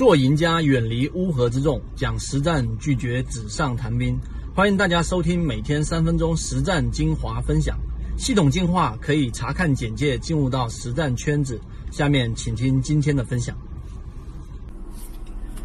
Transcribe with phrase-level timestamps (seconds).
[0.00, 4.18] 做赢家，远离乌合之众，讲实战，拒绝纸上谈兵。
[4.54, 7.78] 欢迎大家收听每天三分钟实战精华分享。
[8.16, 11.60] 系统进化可以查看简介，进入到实战圈子。
[11.90, 13.54] 下面请听今天的分享。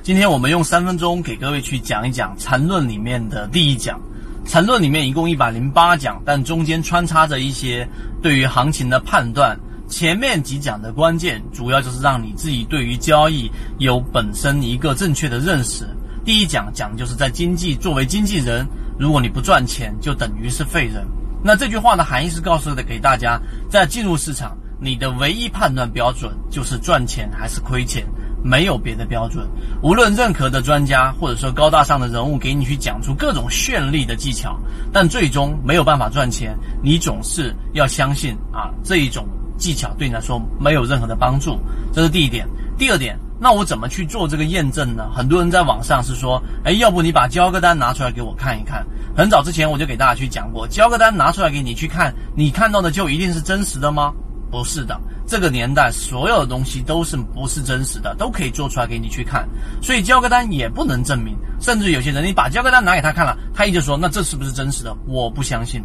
[0.00, 4.00] 今天我们用三分钟给各位去讲一讲缠论里面的第一讲。
[4.46, 7.84] 缠论里面一共一百零八讲，但中间穿插着一些
[8.22, 9.58] 对于行情的判断。
[9.90, 15.84] 前面几讲的关键，主要就是让你自己对于交易有本身一个正确的认识。
[16.24, 18.64] 第一讲讲的就是在经济作为经纪人，
[18.98, 21.04] 如果你不赚钱，就等于是废人。
[21.42, 28.06] 那这句话的含义是告诉的给大家，在进入市场，你的唯一判断标准就是赚钱还是亏钱，
[28.44, 29.44] 没有别的标准。
[29.82, 34.56] 无论任何的专家或者说高大上的人物给你去讲出各种绚丽的技巧，
[34.92, 39.26] 但最终没有办法赚钱，你总是要相信啊这一种。
[39.60, 41.60] 技巧对你来说没有任何的帮助，
[41.92, 42.48] 这是第一点。
[42.78, 45.10] 第二点，那我怎么去做这个验证呢？
[45.14, 48.84] 很多人在网上是说，哎，要不你把交割单拿出来给我看一看。
[49.14, 54.14] 很早之前我就给大家去讲过，交割单拿出来给你去看，你看到的就一定是真实的吗？
[54.50, 59.46] 不是的，这个年代所有的东西都是不是真实的，都可以做出来给你去看，
[59.82, 61.36] 所以交割单也不能证明。
[61.60, 64.96] 甚至有些人，你把交割单拿给他看了，他一直说，那这是不是真实的？
[65.06, 65.84] 我不相信。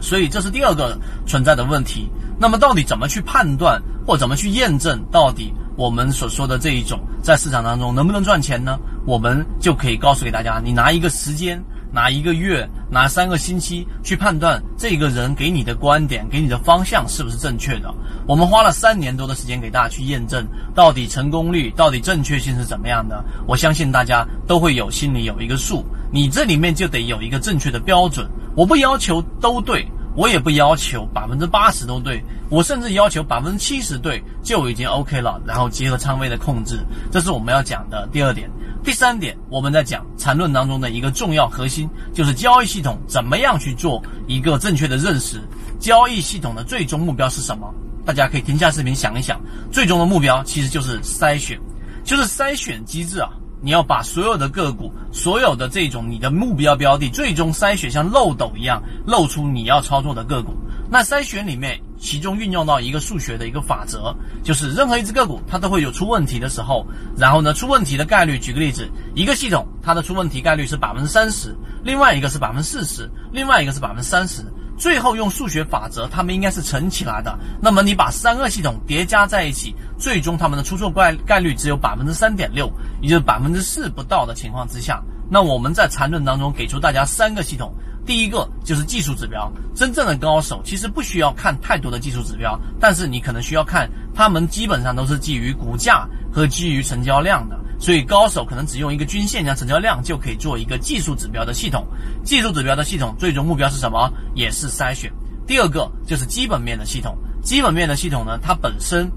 [0.00, 2.08] 所以这是第二个存在的问题。
[2.38, 8.78] 那么到底怎么去判断或怎么去验证到底我们所说的这一种在市场当中能不能赚钱呢？
[9.06, 17.92] 我们就可以告诉给大家，你拿一个时间，拿一个月，拿三个星期去判断这个人给你的观点、给你的方向是不是正确的。
[18.26, 23.24] 我们花了三年多的时间给大家去验证，到底成功率、到底正确性是怎么样的。
[23.46, 28.28] 我相信大家都会有心里有一个数，你这里面就得有一个正确的标准。
[28.56, 29.86] 我不要求都对。
[30.16, 35.40] 我也不要求百分之八十都对，我甚至要求百分之七十对就已经 OK 了。
[35.46, 36.78] 然后结合仓位的控制，
[37.12, 38.50] 这是我们要讲的第二点。
[38.82, 45.40] 第三点，我们在讲缠论当中的一个重要核心，就是交易系统怎么样去做一个正确的认识。
[45.78, 47.72] 交易系统的最终目标是什么？
[48.04, 49.40] 大家可以停下视频想一想，
[49.72, 51.60] 最终的目标其实就是筛选，
[52.04, 53.28] 就是筛选机制啊。
[53.60, 60.54] 你要把所有的个股，所有的这种你的目标标的，最终筛选像漏斗一样露出你要操作的个股。
[60.88, 66.86] 那筛选里面，其中运用到一个数学的一个法则，就是任何一只个股它都会有出问题的时候。
[67.16, 74.44] 然后呢，出问题的概率，举个例子，一个系统它的出问题概率是百分之三十，另外一个是百分之四十，另外一个是百分之三十。
[74.76, 77.38] 最后用数学法则，它们应该是乘起来的。
[77.60, 82.70] 那么你把三个系统叠加在一起，最终它们的出错概概率只有百分之三点六，
[83.00, 87.74] 也就是百分之四不到的情况之下，那我们在缠论当中给出大家三个系统。
[88.04, 97.58] 第一个就是技术指标，真正的高手其实不需要看太多的技术指标，但是你可能需要看，他们基本上都是基于股价和基于成交量的。
[97.78, 101.86] 所以高手可能只用一个均线加成交量就可以做一个技术指标的系统。
[102.24, 104.10] 技术指标的系统最终目标是什么？
[104.34, 105.12] 也是筛选。
[105.46, 107.16] 第二个就是基本面的系统。
[107.42, 109.08] 基本面的系统呢，它本身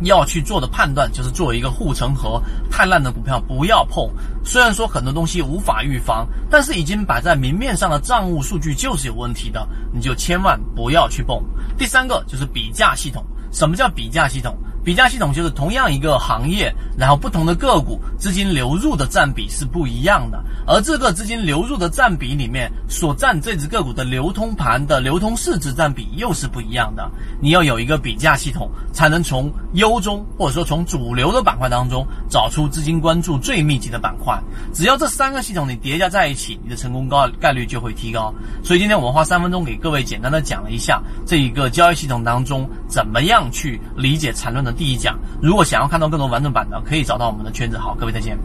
[0.00, 4.10] 要去做的判断就是做一个护城河，太烂的股票不要碰。
[4.44, 11.40] 虽然说很多东西无法预防，但是已经摆在明面上的账务数据就是有问题的，你就千万不要去碰。
[11.78, 13.24] 第三个就是比价系统。
[13.52, 14.56] 什么叫比价系统？
[14.84, 27.10] 比价系统就是同样一个行业，然后不同的个股资金流入的占比是不一样的，而这个资金流入的占比里面所占这只个股的流通盘的流通市值占比又是不一样的。
[27.40, 34.42] 你要有一个比价系统，才能从优中或者说从主流的板块当中找出资金关注最密集的板块。
[34.72, 38.34] 只要这三个系统你叠加在一起，你的成功高概率就会提高。
[38.64, 47.78] 所以今天我们花三分钟给各位简单的讲了一下这一个交易系统当中怎么样去理解缠论的第一讲，如果想要看到更多完整版的，可以找到我们的圈子。
[47.78, 48.38] 好，各位再见。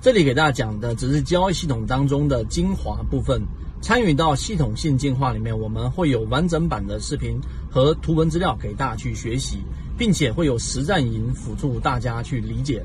[0.00, 3.42] 这里给大家讲的只是交易系统当中的精华部分，
[3.80, 7.40] 参与到系统性进化里面，我们会有完整版的视频
[7.70, 9.58] 和图文资料给大家去学习，
[9.98, 12.84] 并且会有实战营辅助大家去理解。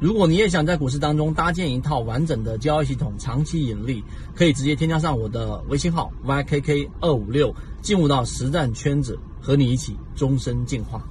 [0.00, 7.52] 如果你也想在股市当中搭建一套完整的交易系统，长期盈利，可以直接添加上我的微信号 ykk 二五六，
[7.82, 11.02] 进入到实战圈子，和你一起终身进化。